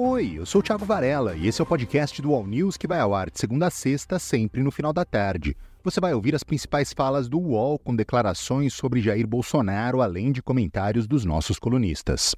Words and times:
Oi, 0.00 0.34
eu 0.36 0.46
sou 0.46 0.60
o 0.60 0.62
Thiago 0.62 0.84
Varela 0.84 1.34
e 1.34 1.48
esse 1.48 1.60
é 1.60 1.64
o 1.64 1.66
podcast 1.66 2.22
do 2.22 2.32
All 2.32 2.46
News 2.46 2.76
que 2.76 2.86
vai 2.86 3.00
ao 3.00 3.12
ar 3.12 3.28
de 3.28 3.40
segunda 3.40 3.66
a 3.66 3.70
sexta, 3.70 4.16
sempre 4.16 4.62
no 4.62 4.70
final 4.70 4.92
da 4.92 5.04
tarde. 5.04 5.56
Você 5.82 6.00
vai 6.00 6.14
ouvir 6.14 6.36
as 6.36 6.44
principais 6.44 6.92
falas 6.92 7.28
do 7.28 7.36
UOL 7.36 7.80
com 7.80 7.96
declarações 7.96 8.74
sobre 8.74 9.00
Jair 9.00 9.26
Bolsonaro, 9.26 10.00
além 10.00 10.30
de 10.30 10.40
comentários 10.40 11.04
dos 11.08 11.24
nossos 11.24 11.58
colunistas. 11.58 12.36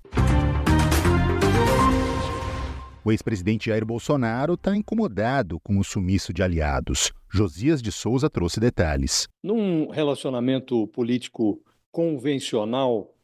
O 3.05 3.13
ex-presidente 3.13 3.69
Jair 3.69 3.85
Bolsonaro 3.85 4.55
está 4.55 4.75
incomodado 4.75 5.61
com 5.61 5.77
o 5.77 5.85
sumiço 5.85 6.33
de 6.33 6.43
aliados. 6.43 7.13
Josias 7.29 7.83
de 7.83 7.93
Souza 7.93 8.31
trouxe 8.31 8.59
detalhes. 8.59 9.29
Num 9.43 9.91
relacionamento 9.91 10.87
político 10.87 11.61
convencional, 11.93 13.15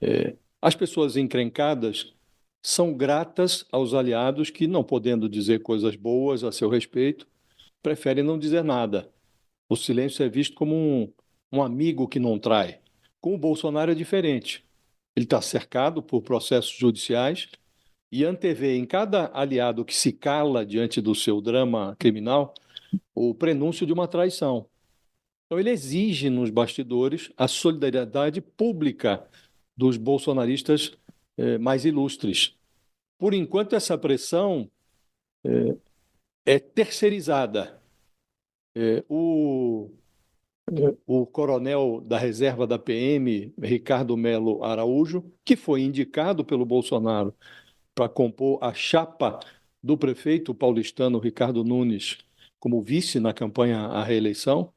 é, 0.00 0.34
as 0.60 0.74
pessoas 0.74 1.16
encrencadas 1.16 2.15
são 2.68 2.92
gratas 2.92 3.64
aos 3.70 3.94
aliados 3.94 4.50
que, 4.50 4.66
não 4.66 4.82
podendo 4.82 5.28
dizer 5.28 5.62
coisas 5.62 5.94
boas 5.94 6.42
a 6.42 6.50
seu 6.50 6.68
respeito, 6.68 7.24
preferem 7.80 8.24
não 8.24 8.36
dizer 8.36 8.64
nada. 8.64 9.08
O 9.68 9.76
silêncio 9.76 10.24
é 10.24 10.28
visto 10.28 10.56
como 10.56 10.74
um, 10.74 11.12
um 11.52 11.62
amigo 11.62 12.08
que 12.08 12.18
não 12.18 12.40
trai. 12.40 12.80
Com 13.20 13.36
o 13.36 13.38
Bolsonaro 13.38 13.92
é 13.92 13.94
diferente. 13.94 14.64
Ele 15.14 15.26
está 15.26 15.40
cercado 15.40 16.02
por 16.02 16.22
processos 16.22 16.76
judiciais 16.76 17.48
e 18.10 18.24
antevê 18.24 18.76
em 18.76 18.84
cada 18.84 19.30
aliado 19.32 19.84
que 19.84 19.94
se 19.94 20.12
cala 20.12 20.66
diante 20.66 21.00
do 21.00 21.14
seu 21.14 21.40
drama 21.40 21.94
criminal 22.00 22.52
o 23.14 23.32
prenúncio 23.32 23.86
de 23.86 23.92
uma 23.92 24.08
traição. 24.08 24.66
Então, 25.46 25.60
ele 25.60 25.70
exige 25.70 26.28
nos 26.28 26.50
bastidores 26.50 27.30
a 27.36 27.46
solidariedade 27.46 28.40
pública 28.40 29.24
dos 29.76 29.96
bolsonaristas 29.96 30.98
eh, 31.36 31.58
mais 31.58 31.84
ilustres. 31.84 32.55
Por 33.18 33.34
enquanto, 33.34 33.74
essa 33.74 33.96
pressão 33.98 34.70
eh, 35.44 35.76
é 36.44 36.58
terceirizada. 36.58 37.80
Eh, 38.74 39.04
o, 39.08 39.90
o 41.06 41.26
coronel 41.26 42.00
da 42.00 42.18
reserva 42.18 42.66
da 42.66 42.78
PM, 42.78 43.54
Ricardo 43.58 44.16
Melo 44.16 44.64
Araújo, 44.64 45.24
que 45.44 45.56
foi 45.56 45.82
indicado 45.82 46.44
pelo 46.44 46.66
Bolsonaro 46.66 47.34
para 47.94 48.08
compor 48.08 48.58
a 48.62 48.74
chapa 48.74 49.40
do 49.82 49.96
prefeito 49.96 50.54
paulistano 50.54 51.18
Ricardo 51.18 51.64
Nunes 51.64 52.18
como 52.58 52.82
vice 52.82 53.20
na 53.20 53.32
campanha 53.32 53.78
à 53.78 54.02
reeleição, 54.02 54.72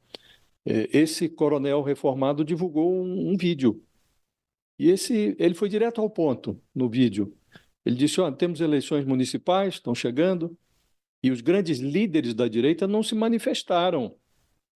é, 0.64 0.88
esse 0.96 1.28
coronel 1.28 1.82
reformado 1.82 2.44
divulgou 2.44 2.92
um, 2.92 3.32
um 3.32 3.36
vídeo. 3.36 3.84
E 4.78 4.88
esse, 4.90 5.36
ele 5.38 5.54
foi 5.54 5.68
direto 5.68 6.00
ao 6.00 6.08
ponto 6.08 6.60
no 6.74 6.88
vídeo. 6.88 7.36
Ele 7.90 7.98
disse: 7.98 8.16
temos 8.38 8.60
eleições 8.60 9.04
municipais, 9.04 9.74
estão 9.74 9.94
chegando, 9.94 10.56
e 11.22 11.30
os 11.30 11.40
grandes 11.40 11.78
líderes 11.78 12.34
da 12.34 12.48
direita 12.48 12.86
não 12.86 13.02
se 13.02 13.14
manifestaram, 13.14 14.14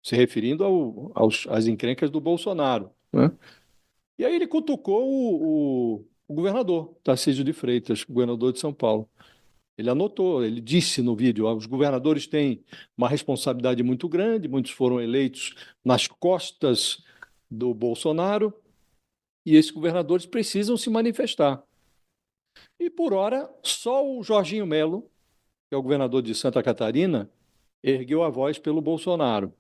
se 0.02 0.16
referindo 0.16 0.64
ao, 0.64 1.12
aos, 1.14 1.46
às 1.48 1.66
encrencas 1.66 2.10
do 2.10 2.20
Bolsonaro. 2.20 2.90
Né? 3.12 3.30
E 4.18 4.24
aí 4.24 4.34
ele 4.34 4.46
cutucou 4.46 5.02
o, 5.08 5.96
o 5.98 6.04
o 6.26 6.34
governador, 6.34 6.96
Tarcísio 7.02 7.44
de 7.44 7.52
Freitas, 7.52 8.02
governador 8.04 8.52
de 8.52 8.58
São 8.58 8.72
Paulo. 8.72 9.08
Ele 9.76 9.90
anotou, 9.90 10.44
ele 10.44 10.60
disse 10.60 11.02
no 11.02 11.14
vídeo: 11.14 11.46
os 11.54 11.66
governadores 11.66 12.26
têm 12.26 12.64
uma 12.96 13.08
responsabilidade 13.08 13.82
muito 13.82 14.08
grande, 14.08 14.48
muitos 14.48 14.72
foram 14.72 15.00
eleitos 15.00 15.54
nas 15.84 16.06
costas 16.06 17.02
do 17.50 17.74
Bolsonaro, 17.74 18.54
e 19.44 19.56
esses 19.56 19.70
governadores 19.70 20.26
precisam 20.26 20.76
se 20.76 20.88
manifestar. 20.88 21.62
E 22.78 22.90
por 22.90 23.12
hora, 23.12 23.50
só 23.62 24.06
o 24.06 24.22
Jorginho 24.22 24.66
Melo, 24.66 25.10
que 25.68 25.74
é 25.74 25.76
o 25.76 25.82
governador 25.82 26.22
de 26.22 26.34
Santa 26.34 26.62
Catarina, 26.62 27.30
ergueu 27.82 28.22
a 28.22 28.30
voz 28.30 28.58
pelo 28.58 28.80
Bolsonaro. 28.80 29.52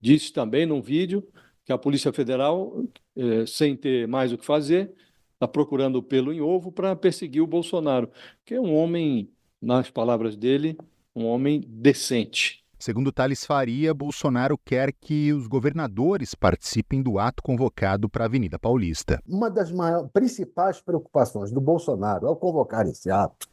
Disse 0.00 0.32
também 0.32 0.66
num 0.66 0.82
vídeo 0.82 1.26
que 1.64 1.72
a 1.72 1.78
Polícia 1.78 2.12
Federal, 2.12 2.84
eh, 3.16 3.46
sem 3.46 3.76
ter 3.76 4.06
mais 4.08 4.32
o 4.32 4.38
que 4.38 4.44
fazer, 4.44 4.94
está 5.32 5.48
procurando 5.48 6.02
pelo 6.02 6.32
em 6.32 6.40
ovo 6.40 6.72
para 6.72 6.96
perseguir 6.96 7.42
o 7.42 7.46
Bolsonaro, 7.46 8.10
que 8.44 8.54
é 8.54 8.60
um 8.60 8.74
homem, 8.74 9.30
nas 9.60 9.90
palavras 9.90 10.36
dele, 10.36 10.76
um 11.14 11.24
homem 11.26 11.60
decente. 11.66 12.63
Segundo 12.84 13.10
Thales 13.10 13.46
Faria, 13.46 13.94
Bolsonaro 13.94 14.58
quer 14.58 14.92
que 14.92 15.32
os 15.32 15.46
governadores 15.46 16.34
participem 16.34 17.02
do 17.02 17.18
ato 17.18 17.42
convocado 17.42 18.10
para 18.10 18.24
a 18.24 18.26
Avenida 18.26 18.58
Paulista. 18.58 19.22
Uma 19.26 19.50
das 19.50 19.72
maiores, 19.72 20.10
principais 20.12 20.82
preocupações 20.82 21.50
do 21.50 21.62
Bolsonaro 21.62 22.26
ao 22.26 22.36
convocar 22.36 22.86
esse 22.86 23.10
ato 23.10 23.48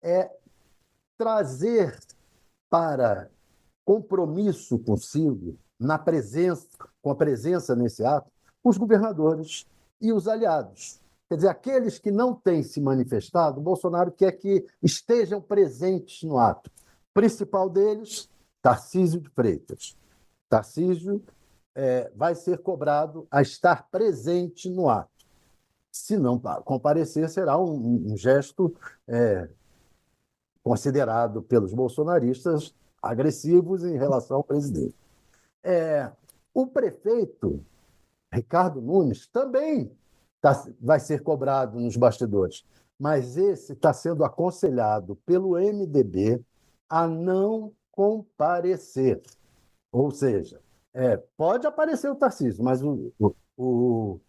é 0.00 0.30
trazer 1.18 1.98
para 2.70 3.28
compromisso 3.84 4.78
consigo, 4.78 5.58
na 5.76 5.98
presença, 5.98 6.68
com 7.02 7.10
a 7.10 7.16
presença 7.16 7.74
nesse 7.74 8.04
ato, 8.04 8.30
os 8.62 8.78
governadores 8.78 9.66
e 10.00 10.12
os 10.12 10.28
aliados. 10.28 11.00
Quer 11.28 11.34
dizer, 11.34 11.48
aqueles 11.48 11.98
que 11.98 12.12
não 12.12 12.32
têm 12.32 12.62
se 12.62 12.80
manifestado, 12.80 13.60
Bolsonaro 13.60 14.12
quer 14.12 14.30
que 14.30 14.64
estejam 14.80 15.40
presentes 15.40 16.22
no 16.22 16.38
ato. 16.38 16.70
O 17.10 17.14
principal 17.14 17.68
deles, 17.68 18.32
Tarcísio 18.64 19.20
de 19.20 19.28
Freitas. 19.28 19.94
Tarcísio 20.48 21.22
é, 21.74 22.10
vai 22.16 22.34
ser 22.34 22.56
cobrado 22.62 23.26
a 23.30 23.42
estar 23.42 23.90
presente 23.90 24.70
no 24.70 24.88
ato. 24.88 25.10
Se 25.92 26.16
não 26.16 26.40
comparecer, 26.64 27.28
será 27.28 27.58
um, 27.58 28.12
um 28.12 28.16
gesto 28.16 28.74
é, 29.06 29.50
considerado 30.62 31.42
pelos 31.42 31.74
bolsonaristas 31.74 32.74
agressivos 33.02 33.84
em 33.84 33.98
relação 33.98 34.38
ao 34.38 34.44
presidente. 34.44 34.96
É, 35.62 36.10
o 36.54 36.66
prefeito 36.66 37.62
Ricardo 38.32 38.80
Nunes 38.80 39.26
também 39.26 39.92
tá, 40.40 40.64
vai 40.80 41.00
ser 41.00 41.22
cobrado 41.22 41.78
nos 41.78 41.98
bastidores. 41.98 42.64
Mas 42.98 43.36
esse 43.36 43.74
está 43.74 43.92
sendo 43.92 44.24
aconselhado 44.24 45.16
pelo 45.26 45.50
MDB 45.50 46.42
a 46.88 47.06
não 47.06 47.70
comparecer. 47.94 49.22
Ou 49.92 50.10
seja, 50.10 50.60
é, 50.92 51.16
pode 51.36 51.64
aparecer 51.64 52.10
o 52.10 52.16
Tarcísio, 52.16 52.64
mas 52.64 52.82
o, 52.82 53.12
o, 53.20 53.34
o, 53.56 54.20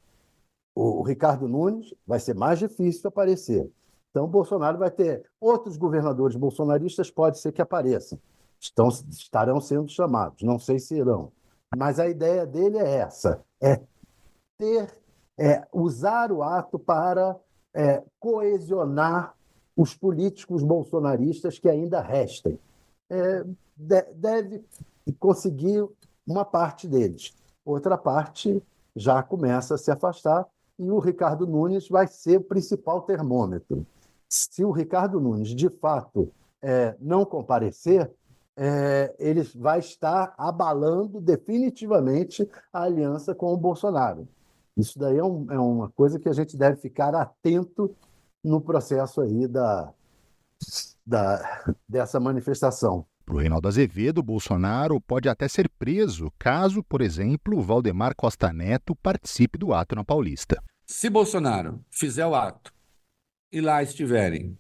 o 0.76 1.02
Ricardo 1.02 1.48
Nunes 1.48 1.92
vai 2.06 2.20
ser 2.20 2.36
mais 2.36 2.60
difícil 2.60 3.08
aparecer. 3.08 3.68
Então, 4.12 4.28
Bolsonaro 4.28 4.78
vai 4.78 4.92
ter 4.92 5.26
outros 5.42 5.78
governadores 5.78 6.36
bolsonaristas, 6.36 7.10
pode 7.10 7.40
ser 7.40 7.52
que 7.52 7.62
apareçam. 7.62 8.20
Estão, 8.60 8.88
estarão 8.88 9.60
sendo 9.60 9.90
chamados, 9.90 10.44
não 10.44 10.60
sei 10.60 10.80
se 10.80 10.96
irão. 10.96 11.32
Mas 11.76 12.00
a 12.00 12.08
ideia 12.08 12.46
dele 12.46 12.78
é 12.78 12.98
essa: 12.98 13.44
é 13.60 13.82
ter 14.58 14.96
é, 15.38 15.68
usar 15.74 16.32
o 16.32 16.44
ato 16.44 16.78
para 16.78 17.36
é, 17.74 18.02
coesionar 18.20 19.36
os 19.76 19.94
políticos 19.94 20.64
bolsonaristas 20.64 21.60
que 21.60 21.68
ainda 21.68 22.00
restem. 22.00 22.58
É, 23.10 23.44
de, 23.76 24.02
deve 24.14 24.66
conseguir 25.20 25.88
uma 26.26 26.44
parte 26.44 26.88
deles. 26.88 27.34
Outra 27.64 27.98
parte 27.98 28.62
já 28.96 29.22
começa 29.22 29.76
a 29.76 29.78
se 29.78 29.92
afastar 29.92 30.48
e 30.78 30.90
o 30.90 31.00
Ricardo 31.00 31.46
Nunes 31.46 31.88
vai 31.88 32.08
ser 32.08 32.38
o 32.38 32.44
principal 32.44 33.02
termômetro. 33.02 33.86
Se 34.28 34.64
o 34.64 34.72
Ricardo 34.72 35.20
Nunes, 35.20 35.50
de 35.50 35.70
fato, 35.70 36.32
é, 36.62 36.96
não 37.00 37.26
comparecer, 37.26 38.12
é, 38.58 39.14
ele 39.20 39.44
vai 39.56 39.80
estar 39.80 40.34
abalando 40.38 41.20
definitivamente 41.20 42.50
a 42.72 42.84
aliança 42.84 43.36
com 43.36 43.54
o 43.54 43.58
Bolsonaro. 43.58 44.28
Isso 44.76 44.98
daí 44.98 45.18
é, 45.18 45.24
um, 45.24 45.52
é 45.52 45.60
uma 45.60 45.90
coisa 45.90 46.20
que 46.20 46.28
a 46.28 46.34
gente 46.34 46.58
deve 46.58 46.78
ficar 46.78 47.14
atento 47.16 47.96
no 48.44 48.60
processo 48.60 49.22
aí 49.22 49.48
da, 49.48 49.94
da, 51.06 51.64
dessa 51.88 52.20
manifestação. 52.20 53.06
Para 53.26 53.36
o 53.36 53.40
Reinaldo 53.40 53.68
Azevedo, 53.68 54.22
Bolsonaro 54.22 55.02
pode 55.02 55.28
até 55.28 55.48
ser 55.48 55.70
preso 55.70 56.32
caso, 56.38 56.84
por 56.84 57.02
exemplo, 57.02 57.62
Valdemar 57.62 58.16
Costa 58.16 58.54
Neto 58.54 58.96
participe 58.96 59.58
do 59.58 59.74
ato 59.74 59.96
na 59.96 60.04
Paulista. 60.04 60.62
Se 60.86 61.10
Bolsonaro 61.10 61.84
fizer 61.90 62.26
o 62.26 62.36
ato 62.36 62.72
e 63.52 63.62
lá 63.62 63.82
estiverem 63.82 64.58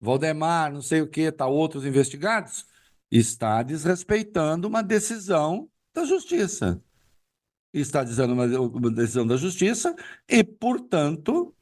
Valdemar, 0.00 0.72
não 0.72 0.82
sei 0.82 1.00
o 1.00 1.08
que, 1.08 1.32
tá 1.32 1.46
outros 1.46 1.86
investigados, 1.86 2.66
está 3.10 3.62
desrespeitando 3.62 4.68
uma 4.68 4.82
decisão 4.82 5.70
da 5.94 6.04
justiça 6.04 6.82
está 7.80 8.02
dizendo 8.02 8.32
uma, 8.32 8.44
uma 8.44 8.90
decisão 8.90 9.26
da 9.26 9.36
justiça 9.36 9.94
e, 10.28 10.42
portanto, 10.42 11.54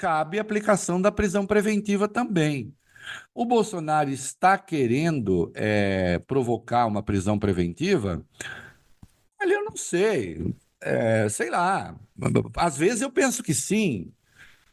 cabe 0.00 0.38
aplicação 0.38 0.98
da 0.98 1.12
prisão 1.12 1.46
preventiva 1.46 2.08
também. 2.08 2.74
O 3.34 3.44
Bolsonaro 3.44 4.08
está 4.08 4.56
querendo 4.56 5.52
é, 5.54 6.18
provocar 6.20 6.86
uma 6.86 7.02
prisão 7.02 7.38
preventiva? 7.38 8.24
Olha, 9.38 9.52
eu 9.52 9.64
não 9.64 9.76
sei. 9.76 10.54
É, 10.80 11.28
sei 11.28 11.50
lá. 11.50 11.94
Às 12.56 12.78
vezes 12.78 13.02
eu 13.02 13.12
penso 13.12 13.42
que 13.42 13.52
sim. 13.52 14.10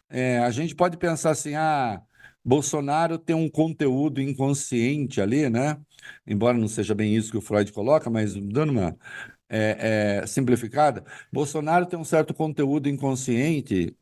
É, 0.09 0.39
a 0.39 0.49
gente 0.49 0.73
pode 0.73 0.95
pensar 0.95 1.31
assim, 1.31 1.55
ah, 1.55 2.01
Bolsonaro 2.43 3.17
tem 3.17 3.35
um 3.35 3.49
conteúdo 3.49 4.21
inconsciente 4.21 5.19
ali, 5.19 5.49
né? 5.49 5.77
Embora 6.25 6.57
não 6.57 6.69
seja 6.69 6.95
bem 6.95 7.13
isso 7.13 7.31
que 7.31 7.37
o 7.37 7.41
Freud 7.41 7.69
coloca, 7.73 8.09
mas 8.09 8.33
dando 8.33 8.71
uma 8.71 8.97
é, 9.49 10.21
é, 10.21 10.27
simplificada, 10.27 11.03
Bolsonaro 11.33 11.85
tem 11.85 11.99
um 11.99 12.05
certo 12.05 12.33
conteúdo 12.33 12.87
inconsciente 12.87 13.93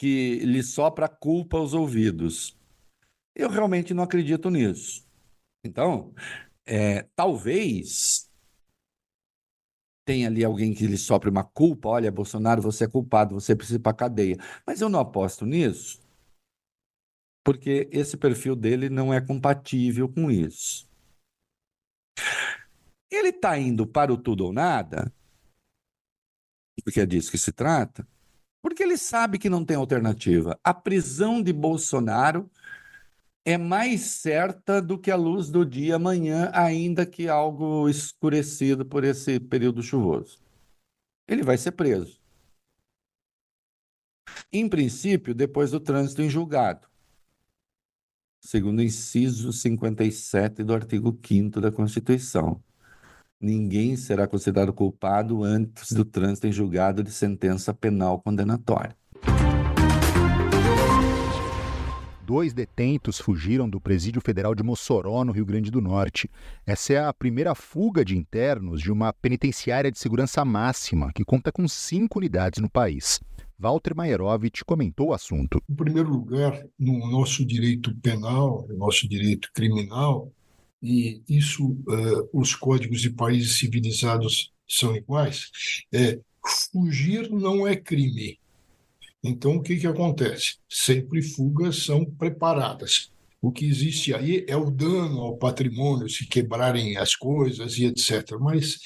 que 0.00 0.38
lhe 0.38 0.62
sopra 0.62 1.06
culpa 1.06 1.58
aos 1.58 1.74
ouvidos. 1.74 2.58
Eu 3.36 3.50
realmente 3.50 3.92
não 3.92 4.02
acredito 4.02 4.48
nisso. 4.48 5.06
Então, 5.62 6.14
é, 6.64 7.02
talvez 7.14 8.32
tenha 10.06 10.28
ali 10.28 10.42
alguém 10.42 10.72
que 10.72 10.86
lhe 10.86 10.96
sopre 10.96 11.28
uma 11.28 11.44
culpa, 11.44 11.90
olha, 11.90 12.10
Bolsonaro, 12.10 12.62
você 12.62 12.84
é 12.84 12.88
culpado, 12.88 13.34
você 13.34 13.54
precisa 13.54 13.76
ir 13.76 13.82
para 13.82 13.94
cadeia. 13.94 14.38
Mas 14.66 14.80
eu 14.80 14.88
não 14.88 15.00
aposto 15.00 15.44
nisso, 15.44 16.02
porque 17.44 17.86
esse 17.92 18.16
perfil 18.16 18.56
dele 18.56 18.88
não 18.88 19.12
é 19.12 19.20
compatível 19.20 20.08
com 20.08 20.30
isso. 20.30 20.88
Ele 23.10 23.28
está 23.28 23.58
indo 23.58 23.86
para 23.86 24.10
o 24.10 24.16
tudo 24.16 24.46
ou 24.46 24.52
nada, 24.52 25.12
porque 26.82 27.02
é 27.02 27.06
disso 27.06 27.30
que 27.30 27.36
se 27.36 27.52
trata, 27.52 28.08
porque 28.62 28.82
ele 28.82 28.96
sabe 28.96 29.38
que 29.38 29.50
não 29.50 29.64
tem 29.64 29.76
alternativa. 29.76 30.58
A 30.62 30.74
prisão 30.74 31.42
de 31.42 31.52
Bolsonaro 31.52 32.50
é 33.44 33.56
mais 33.56 34.02
certa 34.02 34.82
do 34.82 34.98
que 34.98 35.10
a 35.10 35.16
luz 35.16 35.50
do 35.50 35.64
dia 35.64 35.96
amanhã, 35.96 36.50
ainda 36.52 37.06
que 37.06 37.28
algo 37.28 37.88
escurecido 37.88 38.84
por 38.84 39.02
esse 39.04 39.40
período 39.40 39.82
chuvoso. 39.82 40.38
Ele 41.26 41.42
vai 41.42 41.56
ser 41.56 41.72
preso. 41.72 42.20
Em 44.52 44.68
princípio, 44.68 45.34
depois 45.34 45.70
do 45.70 45.80
trânsito 45.80 46.22
em 46.22 46.28
julgado, 46.28 46.88
segundo 48.40 48.80
o 48.80 48.82
inciso 48.82 49.52
57 49.52 50.62
do 50.64 50.74
artigo 50.74 51.18
5 51.22 51.60
da 51.60 51.70
Constituição. 51.72 52.62
Ninguém 53.40 53.96
será 53.96 54.26
considerado 54.26 54.70
culpado 54.70 55.42
antes 55.42 55.92
do 55.92 56.04
trânsito 56.04 56.46
em 56.46 56.52
julgado 56.52 57.02
de 57.02 57.10
sentença 57.10 57.72
penal 57.72 58.20
condenatória. 58.20 58.94
dois 62.30 62.52
detentos 62.52 63.18
fugiram 63.18 63.68
do 63.68 63.80
Presídio 63.80 64.20
Federal 64.20 64.54
de 64.54 64.62
Mossoró, 64.62 65.24
no 65.24 65.32
Rio 65.32 65.44
Grande 65.44 65.68
do 65.68 65.80
Norte. 65.80 66.30
Essa 66.64 66.92
é 66.92 66.98
a 67.04 67.12
primeira 67.12 67.56
fuga 67.56 68.04
de 68.04 68.16
internos 68.16 68.80
de 68.80 68.92
uma 68.92 69.12
penitenciária 69.12 69.90
de 69.90 69.98
segurança 69.98 70.44
máxima, 70.44 71.10
que 71.12 71.24
conta 71.24 71.50
com 71.50 71.66
cinco 71.66 72.20
unidades 72.20 72.62
no 72.62 72.70
país. 72.70 73.18
Walter 73.58 73.96
Maierovitch 73.96 74.62
comentou 74.64 75.08
o 75.08 75.12
assunto. 75.12 75.60
Em 75.68 75.74
primeiro 75.74 76.08
lugar, 76.08 76.64
no 76.78 77.10
nosso 77.10 77.44
direito 77.44 77.92
penal, 77.96 78.64
no 78.68 78.76
nosso 78.76 79.08
direito 79.08 79.50
criminal, 79.52 80.32
e 80.82 81.22
isso 81.28 81.70
uh, 81.70 82.28
os 82.32 82.54
códigos 82.54 83.02
de 83.02 83.10
países 83.10 83.56
civilizados 83.56 84.52
são 84.68 84.96
iguais, 84.96 85.50
é, 85.92 86.18
fugir 86.72 87.30
não 87.30 87.66
é 87.66 87.76
crime. 87.76 88.38
Então, 89.22 89.56
o 89.56 89.62
que, 89.62 89.76
que 89.76 89.86
acontece? 89.86 90.56
Sempre 90.68 91.22
fugas 91.22 91.84
são 91.84 92.04
preparadas. 92.04 93.12
O 93.42 93.50
que 93.50 93.66
existe 93.66 94.14
aí 94.14 94.44
é 94.48 94.56
o 94.56 94.70
dano 94.70 95.20
ao 95.20 95.36
patrimônio, 95.36 96.08
se 96.08 96.26
quebrarem 96.26 96.96
as 96.96 97.14
coisas 97.14 97.78
e 97.78 97.86
etc. 97.86 98.38
Mas 98.38 98.78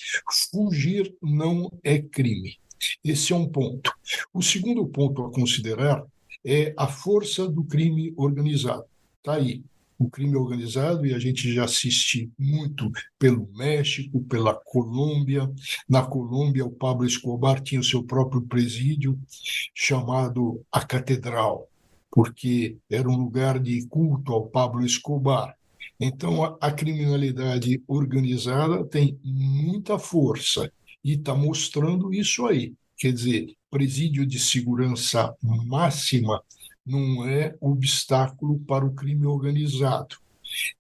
fugir 0.50 1.14
não 1.22 1.70
é 1.82 2.00
crime. 2.00 2.56
Esse 3.04 3.32
é 3.32 3.36
um 3.36 3.48
ponto. 3.48 3.92
O 4.32 4.42
segundo 4.42 4.86
ponto 4.86 5.24
a 5.24 5.32
considerar 5.32 6.04
é 6.44 6.74
a 6.76 6.86
força 6.86 7.48
do 7.48 7.64
crime 7.64 8.12
organizado. 8.16 8.84
Está 9.18 9.34
aí 9.34 9.62
o 9.98 10.08
crime 10.08 10.36
organizado, 10.36 11.06
e 11.06 11.14
a 11.14 11.18
gente 11.18 11.52
já 11.52 11.64
assiste 11.64 12.30
muito 12.38 12.90
pelo 13.18 13.48
México, 13.54 14.22
pela 14.24 14.54
Colômbia. 14.54 15.50
Na 15.88 16.02
Colômbia, 16.02 16.64
o 16.64 16.70
Pablo 16.70 17.06
Escobar 17.06 17.60
tinha 17.60 17.80
o 17.80 17.84
seu 17.84 18.02
próprio 18.02 18.42
presídio, 18.42 19.18
chamado 19.74 20.64
a 20.70 20.84
Catedral, 20.84 21.68
porque 22.10 22.76
era 22.90 23.08
um 23.08 23.16
lugar 23.16 23.58
de 23.58 23.86
culto 23.86 24.32
ao 24.32 24.46
Pablo 24.46 24.84
Escobar. 24.84 25.56
Então, 25.98 26.44
a, 26.44 26.56
a 26.60 26.72
criminalidade 26.72 27.82
organizada 27.86 28.84
tem 28.84 29.18
muita 29.22 29.98
força 29.98 30.70
e 31.04 31.12
está 31.12 31.34
mostrando 31.34 32.12
isso 32.12 32.46
aí. 32.46 32.74
Quer 32.96 33.12
dizer, 33.12 33.54
presídio 33.70 34.24
de 34.24 34.38
segurança 34.38 35.34
máxima 35.42 36.40
não 36.84 37.26
é 37.26 37.54
obstáculo 37.60 38.58
para 38.60 38.84
o 38.84 38.94
crime 38.94 39.26
organizado. 39.26 40.16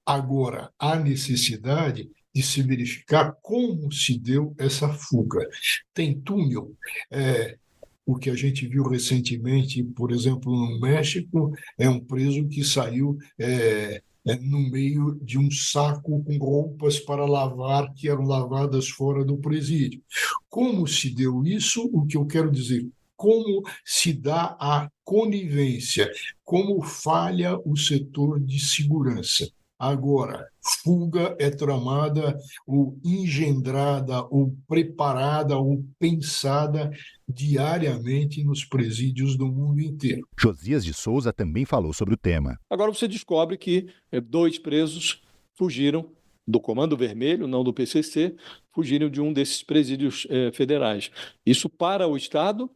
Agora, 0.04 0.70
há 0.78 0.96
necessidade 0.96 2.10
de 2.34 2.42
se 2.42 2.62
verificar 2.62 3.36
como 3.40 3.90
se 3.92 4.18
deu 4.18 4.54
essa 4.58 4.88
fuga. 4.88 5.48
Tem 5.92 6.18
túnel. 6.20 6.72
É, 7.10 7.56
o 8.04 8.16
que 8.16 8.28
a 8.28 8.34
gente 8.34 8.66
viu 8.66 8.82
recentemente, 8.86 9.82
por 9.82 10.12
exemplo, 10.12 10.52
no 10.54 10.80
México, 10.80 11.52
é 11.78 11.88
um 11.88 12.00
preso 12.00 12.46
que 12.48 12.62
saiu 12.64 13.16
é, 13.38 14.02
é, 14.26 14.36
no 14.36 14.58
meio 14.70 15.18
de 15.22 15.38
um 15.38 15.50
saco 15.50 16.22
com 16.24 16.36
roupas 16.38 16.98
para 16.98 17.24
lavar 17.24 17.92
que 17.94 18.08
eram 18.08 18.24
lavadas 18.24 18.88
fora 18.88 19.24
do 19.24 19.38
presídio. 19.38 20.02
Como 20.48 20.86
se 20.86 21.10
deu 21.10 21.44
isso? 21.46 21.88
O 21.92 22.04
que 22.04 22.16
eu 22.16 22.26
quero 22.26 22.50
dizer? 22.50 22.86
Como 23.16 23.62
se 23.84 24.12
dá 24.12 24.56
a 24.58 24.88
conivência, 25.04 26.10
como 26.42 26.82
falha 26.82 27.58
o 27.64 27.76
setor 27.76 28.40
de 28.40 28.58
segurança. 28.58 29.48
Agora, 29.78 30.48
fuga 30.82 31.36
é 31.38 31.50
tramada 31.50 32.38
ou 32.66 32.96
engendrada 33.04 34.22
ou 34.30 34.56
preparada 34.68 35.58
ou 35.58 35.84
pensada 35.98 36.90
diariamente 37.28 38.42
nos 38.44 38.64
presídios 38.64 39.36
do 39.36 39.46
mundo 39.46 39.80
inteiro. 39.80 40.26
Josias 40.38 40.84
de 40.84 40.94
Souza 40.94 41.32
também 41.32 41.64
falou 41.64 41.92
sobre 41.92 42.14
o 42.14 42.16
tema. 42.16 42.58
Agora 42.70 42.92
você 42.92 43.08
descobre 43.08 43.58
que 43.58 43.88
eh, 44.12 44.20
dois 44.20 44.58
presos 44.58 45.22
fugiram 45.54 46.08
do 46.46 46.60
Comando 46.60 46.96
Vermelho, 46.96 47.46
não 47.46 47.64
do 47.64 47.72
PCC, 47.72 48.36
fugiram 48.72 49.10
de 49.10 49.20
um 49.20 49.32
desses 49.32 49.62
presídios 49.62 50.26
eh, 50.30 50.52
federais. 50.52 51.10
Isso 51.44 51.68
para 51.68 52.06
o 52.06 52.16
Estado 52.16 52.70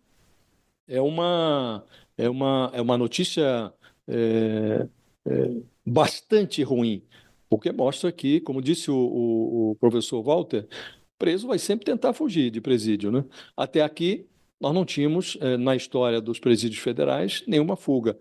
é 0.89 1.01
uma, 1.01 1.85
é 2.17 2.29
uma, 2.29 2.71
é 2.75 2.81
uma 2.81 2.97
notícia 2.97 3.73
é, 4.09 4.89
é, 5.27 5.51
bastante 5.87 6.63
ruim, 6.63 7.03
porque 7.49 7.71
mostra 7.71 8.11
que, 8.11 8.41
como 8.41 8.63
disse 8.63 8.91
o, 8.91 8.97
o, 8.97 9.71
o, 9.71 9.75
professor 9.77 10.23
Walter, 10.23 10.67
preso 11.19 11.47
vai 11.47 11.59
sempre 11.59 11.85
tentar 11.85 12.13
fugir 12.13 12.51
de 12.51 12.61
presídio. 12.61 13.13
Né? 13.13 13.25
Até 13.57 13.83
aqui, 13.83 14.27
nós 14.61 14.75
não 14.75 14.85
tínhamos, 14.85 15.37
é, 15.41 15.57
na 15.57 15.77
história 15.77 16.21
dos 16.21 16.39
presídios 16.39 16.81
federais, 16.81 17.45
nenhuma 17.47 17.77
fuga. 17.77 18.19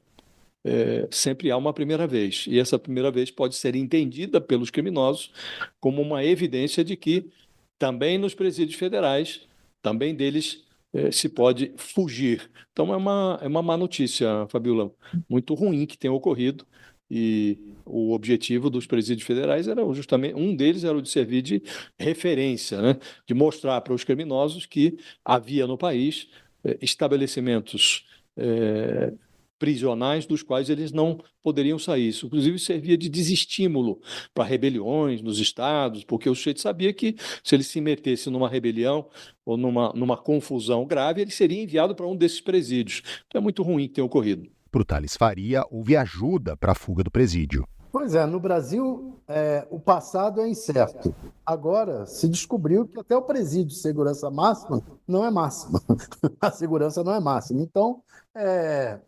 É, 0.64 1.08
sempre 1.10 1.50
há 1.50 1.56
uma 1.56 1.72
primeira 1.72 2.06
vez, 2.06 2.46
e 2.48 2.60
essa 2.60 2.78
primeira 2.78 3.10
vez 3.10 3.32
pode 3.32 3.56
ser 3.56 3.74
entendida 3.76 4.42
pelos 4.42 4.70
criminosos 4.70 5.32
como 5.80 6.02
uma 6.02 6.26
evidência 6.26 6.84
de 6.84 6.98
que 6.98 7.32
também 7.80 8.18
nos 8.18 8.34
presídios 8.34 8.78
federais, 8.78 9.48
também 9.82 10.14
deles 10.14 10.67
é, 10.94 11.12
se 11.12 11.30
pode 11.30 11.74
fugir. 11.78 12.50
Então 12.72 12.94
é 12.94 12.98
uma, 12.98 13.40
é 13.42 13.48
uma 13.48 13.62
má 13.62 13.78
notícia, 13.78 14.48
Fabiola, 14.50 14.92
muito 15.30 15.54
ruim 15.54 15.86
que 15.86 15.98
tem 15.98 16.10
ocorrido. 16.10 16.66
E 17.10 17.58
o 17.86 18.12
objetivo 18.14 18.70
dos 18.70 18.86
presídios 18.86 19.26
federais 19.26 19.68
era 19.68 19.82
justamente 19.94 20.36
um 20.36 20.54
deles 20.54 20.84
era 20.84 20.98
o 20.98 21.02
de 21.02 21.10
servir 21.10 21.42
de 21.42 21.64
referência, 21.98 22.82
né? 22.82 22.98
de 23.26 23.34
mostrar 23.34 23.80
para 23.80 23.94
os 23.94 24.04
criminosos 24.04 24.66
que 24.66 24.98
havia 25.24 25.66
no 25.66 25.78
país 25.78 26.28
é, 26.66 26.78
estabelecimentos 26.82 28.06
é, 28.36 29.14
prisionais 29.58 30.26
dos 30.26 30.44
quais 30.44 30.70
eles 30.70 30.92
não 30.92 31.20
poderiam 31.44 31.80
sair. 31.80 32.10
Isso, 32.10 32.28
inclusive, 32.28 32.60
servia 32.60 32.98
de 32.98 33.10
desestímulo 33.10 34.00
para 34.34 34.44
rebeliões 34.44 35.22
nos 35.22 35.40
estados, 35.40 36.04
porque 36.04 36.30
o 36.30 36.36
sujeito 36.36 36.62
sabia 36.62 36.94
que 36.94 37.16
se 37.44 37.56
ele 37.56 37.64
se 37.64 37.82
metesse 37.82 38.30
numa 38.30 38.50
rebelião 38.50 39.08
ou 39.46 39.58
numa, 39.58 39.92
numa 39.94 40.18
confusão 40.18 40.86
grave, 40.86 41.22
ele 41.22 41.32
seria 41.32 41.62
enviado 41.62 41.96
para 41.96 42.08
um 42.08 42.16
desses 42.16 42.42
presídios. 42.42 43.02
Então 43.28 43.40
é 43.40 43.42
muito 43.42 43.64
ruim 43.64 43.88
que 43.88 43.96
tenha 43.96 44.06
ocorrido. 44.06 44.50
Para 44.72 44.82
o 44.82 44.86
Thales 44.86 45.16
Faria, 45.16 45.64
houve 45.72 45.96
ajuda 45.96 46.56
para 46.58 46.74
a 46.74 46.76
fuga 46.76 47.04
do 47.04 47.12
presídio. 47.12 47.68
Pois 47.92 48.14
é, 48.14 48.26
no 48.26 48.40
Brasil 48.40 49.18
é, 49.28 49.66
o 49.72 49.80
passado 49.80 50.42
é 50.42 50.48
incerto. 50.48 51.16
Agora 51.46 52.06
se 52.06 52.28
descobriu 52.28 52.86
que 52.86 53.00
até 53.00 53.16
o 53.16 53.22
presídio 53.22 53.70
de 53.70 53.76
segurança 53.76 54.30
máxima 54.30 54.84
não 55.08 55.26
é 55.26 55.32
máxima. 55.32 55.82
a 56.40 56.52
segurança 56.52 57.04
não 57.04 57.14
é 57.14 57.20
máxima. 57.20 57.62
Então, 57.62 58.02
é, 58.36 59.00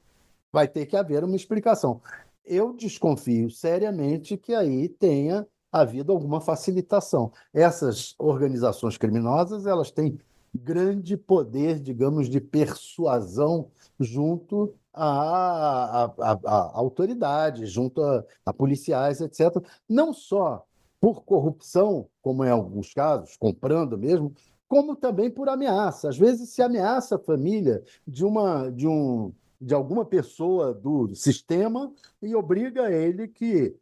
vai 0.51 0.67
ter 0.67 0.85
que 0.85 0.97
haver 0.97 1.23
uma 1.23 1.35
explicação. 1.35 2.01
Eu 2.45 2.73
desconfio 2.73 3.49
seriamente 3.49 4.37
que 4.37 4.53
aí 4.53 4.89
tenha 4.89 5.47
havido 5.71 6.11
alguma 6.11 6.41
facilitação. 6.41 7.31
Essas 7.53 8.15
organizações 8.17 8.97
criminosas, 8.97 9.65
elas 9.65 9.91
têm 9.91 10.17
grande 10.53 11.15
poder, 11.15 11.79
digamos, 11.79 12.27
de 12.27 12.41
persuasão 12.41 13.69
junto 13.99 14.73
a, 14.93 15.05
a, 15.05 16.05
a, 16.05 16.39
a 16.43 16.77
autoridades, 16.77 17.69
junto 17.69 18.01
a, 18.01 18.23
a 18.45 18.53
policiais, 18.53 19.21
etc. 19.21 19.63
Não 19.87 20.13
só 20.13 20.65
por 20.99 21.23
corrupção, 21.23 22.07
como 22.21 22.43
em 22.43 22.49
alguns 22.49 22.93
casos, 22.93 23.37
comprando 23.37 23.97
mesmo, 23.97 24.33
como 24.67 24.95
também 24.95 25.31
por 25.31 25.47
ameaça. 25.49 26.09
Às 26.09 26.17
vezes 26.17 26.49
se 26.49 26.61
ameaça 26.61 27.15
a 27.15 27.19
família 27.19 27.83
de 28.07 28.25
uma 28.25 28.69
de 28.69 28.87
um 28.87 29.31
de 29.59 29.73
alguma 29.73 30.05
pessoa 30.05 30.73
do 30.73 31.13
sistema 31.15 31.91
e 32.21 32.35
obriga 32.35 32.91
ele 32.91 33.27
que 33.27 33.75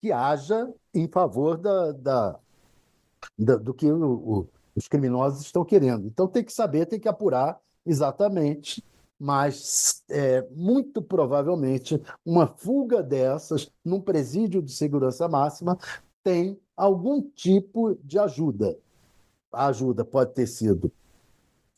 que 0.00 0.10
haja 0.10 0.72
em 0.94 1.06
favor 1.06 1.58
da, 1.58 1.92
da, 1.92 2.40
da 3.38 3.56
do 3.56 3.74
que 3.74 3.90
o, 3.92 4.12
o, 4.12 4.48
os 4.74 4.88
criminosos 4.88 5.42
estão 5.42 5.62
querendo. 5.62 6.06
Então 6.06 6.26
tem 6.26 6.42
que 6.42 6.52
saber, 6.52 6.86
tem 6.86 6.98
que 6.98 7.08
apurar 7.08 7.60
exatamente 7.84 8.82
mas 9.20 10.02
é, 10.08 10.48
muito 10.50 11.02
provavelmente 11.02 12.02
uma 12.24 12.46
fuga 12.46 13.02
dessas 13.02 13.70
num 13.84 14.00
presídio 14.00 14.62
de 14.62 14.72
segurança 14.72 15.28
máxima 15.28 15.78
tem 16.24 16.58
algum 16.74 17.20
tipo 17.20 17.94
de 18.02 18.18
ajuda. 18.18 18.78
A 19.52 19.66
ajuda 19.66 20.06
pode 20.06 20.32
ter 20.32 20.46
sido 20.46 20.90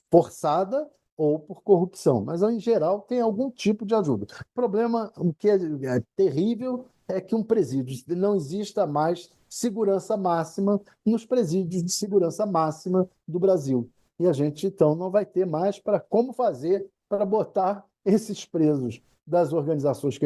forçada 0.08 0.88
ou 1.16 1.38
por 1.38 1.62
corrupção, 1.62 2.24
mas 2.24 2.42
em 2.42 2.58
geral 2.58 3.02
tem 3.02 3.20
algum 3.20 3.50
tipo 3.50 3.84
de 3.84 3.94
ajuda. 3.94 4.24
O 4.24 4.54
problema, 4.54 5.12
o 5.16 5.32
que 5.32 5.48
é, 5.48 5.54
é 5.56 6.02
terrível, 6.16 6.86
é 7.08 7.20
que 7.20 7.34
um 7.34 7.42
presídio 7.42 7.96
não 8.16 8.34
exista 8.34 8.86
mais 8.86 9.30
segurança 9.48 10.16
máxima 10.16 10.80
nos 11.04 11.26
presídios 11.26 11.82
de 11.82 11.92
segurança 11.92 12.46
máxima 12.46 13.08
do 13.28 13.38
Brasil. 13.38 13.88
E 14.18 14.26
a 14.26 14.32
gente 14.32 14.66
então 14.66 14.94
não 14.94 15.10
vai 15.10 15.26
ter 15.26 15.44
mais 15.44 15.78
para 15.78 16.00
como 16.00 16.32
fazer 16.32 16.88
para 17.08 17.26
botar 17.26 17.84
esses 18.04 18.44
presos 18.44 19.02
das 19.26 19.52
organizações 19.52 20.18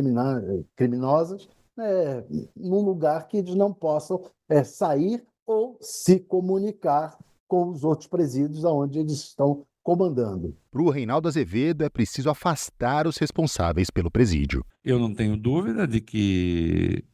criminosas 0.77 1.49
é, 1.79 2.25
num 2.57 2.81
lugar 2.81 3.27
que 3.27 3.39
eles 3.39 3.55
não 3.55 3.73
possam 3.73 4.23
é, 4.49 4.65
sair 4.65 5.25
ou 5.47 5.77
se 5.81 6.19
comunicar 6.21 7.19
com 7.47 7.69
os 7.71 7.85
outros 7.85 8.09
presídios 8.09 8.65
aonde 8.65 8.99
eles 8.99 9.13
estão 9.13 9.65
comandando. 9.87 10.59
Para 10.69 10.83
o 10.83 10.91
Reinaldo 10.91 11.29
Azevedo, 11.29 11.85
é 11.85 11.89
preciso 11.89 12.29
afastar 12.29 13.07
os 13.07 13.19
responsáveis 13.19 13.89
pelo 13.89 14.11
presídio. 14.11 14.67
Eu 14.83 14.99
não 14.99 15.15
tenho 15.15 15.37
dúvida 15.37 15.87
de 15.87 16.01
que 16.01 17.05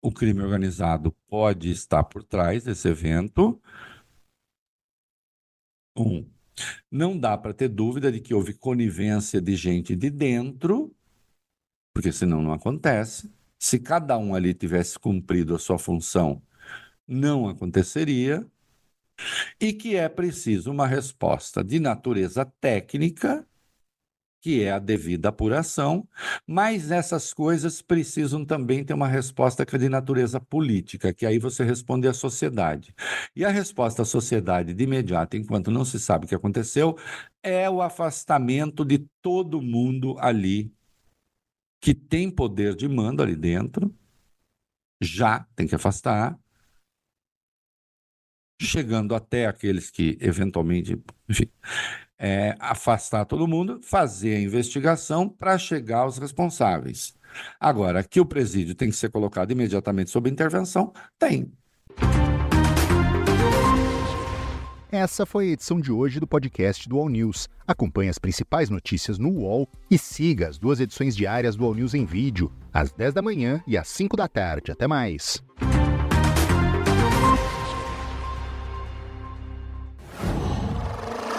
o 0.00 0.12
crime 0.12 0.40
organizado 0.40 1.12
pode 1.26 1.72
estar 1.72 2.04
por 2.04 2.22
trás 2.22 2.62
desse 2.62 2.86
evento. 2.86 3.60
Um, 5.98 6.24
não 6.88 7.18
dá 7.18 7.36
para 7.36 7.52
ter 7.52 7.68
dúvida 7.68 8.12
de 8.12 8.20
que 8.20 8.32
houve 8.32 8.54
conivência 8.54 9.40
de 9.40 9.56
gente 9.56 9.96
de 9.96 10.10
dentro, 10.10 10.94
porque 11.92 12.12
senão 12.12 12.40
não 12.40 12.52
acontece. 12.52 13.34
Se 13.58 13.80
cada 13.80 14.16
um 14.16 14.32
ali 14.32 14.54
tivesse 14.54 14.96
cumprido 14.96 15.56
a 15.56 15.58
sua 15.58 15.76
função, 15.80 16.40
não 17.04 17.48
aconteceria. 17.48 18.48
E 19.60 19.72
que 19.72 19.96
é 19.96 20.08
preciso 20.08 20.70
uma 20.70 20.86
resposta 20.86 21.62
de 21.62 21.78
natureza 21.78 22.44
técnica 22.60 23.46
que 24.44 24.62
é 24.62 24.72
a 24.72 24.78
devida 24.78 25.30
apuração, 25.30 26.06
mas 26.46 26.90
essas 26.90 27.32
coisas 27.32 27.80
precisam 27.80 28.44
também 28.44 28.84
ter 28.84 28.92
uma 28.92 29.08
resposta 29.08 29.64
que 29.64 29.74
é 29.74 29.78
de 29.78 29.88
natureza 29.88 30.38
política, 30.38 31.14
que 31.14 31.24
aí 31.24 31.38
você 31.38 31.64
responde 31.64 32.06
à 32.06 32.12
sociedade. 32.12 32.94
E 33.34 33.42
a 33.42 33.48
resposta 33.48 34.02
à 34.02 34.04
sociedade 34.04 34.74
de 34.74 34.84
imediato, 34.84 35.34
enquanto 35.38 35.70
não 35.70 35.82
se 35.82 35.98
sabe 35.98 36.26
o 36.26 36.28
que 36.28 36.34
aconteceu, 36.34 36.94
é 37.42 37.70
o 37.70 37.80
afastamento 37.80 38.84
de 38.84 38.98
todo 39.22 39.62
mundo 39.62 40.14
ali 40.18 40.70
que 41.80 41.94
tem 41.94 42.30
poder 42.30 42.76
de 42.76 42.86
mando 42.86 43.22
ali 43.22 43.34
dentro, 43.34 43.94
já 45.00 45.40
tem 45.56 45.66
que 45.66 45.74
afastar, 45.74 46.38
chegando 48.60 49.14
até 49.14 49.46
aqueles 49.46 49.90
que 49.90 50.16
eventualmente, 50.20 51.00
enfim, 51.28 51.48
é, 52.18 52.54
afastar 52.58 53.24
todo 53.24 53.46
mundo, 53.46 53.80
fazer 53.82 54.36
a 54.36 54.40
investigação 54.40 55.28
para 55.28 55.58
chegar 55.58 56.00
aos 56.00 56.18
responsáveis. 56.18 57.14
Agora, 57.58 58.02
que 58.04 58.20
o 58.20 58.26
presídio 58.26 58.74
tem 58.74 58.88
que 58.88 58.96
ser 58.96 59.10
colocado 59.10 59.50
imediatamente 59.50 60.10
sob 60.10 60.30
intervenção, 60.30 60.92
tem. 61.18 61.52
Essa 64.90 65.26
foi 65.26 65.48
a 65.48 65.52
edição 65.52 65.80
de 65.80 65.90
hoje 65.90 66.20
do 66.20 66.26
podcast 66.26 66.88
do 66.88 66.96
All 66.96 67.08
News. 67.08 67.48
Acompanhe 67.66 68.08
as 68.08 68.18
principais 68.18 68.70
notícias 68.70 69.18
no 69.18 69.28
UOL 69.30 69.68
e 69.90 69.98
siga 69.98 70.48
as 70.48 70.56
duas 70.56 70.78
edições 70.78 71.16
diárias 71.16 71.56
do 71.56 71.64
All 71.64 71.74
News 71.74 71.94
em 71.94 72.04
vídeo, 72.04 72.52
às 72.72 72.92
10 72.92 73.12
da 73.12 73.20
manhã 73.20 73.60
e 73.66 73.76
às 73.76 73.88
5 73.88 74.16
da 74.16 74.28
tarde. 74.28 74.70
Até 74.70 74.86
mais. 74.86 75.42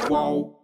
Whoa. 0.08 0.55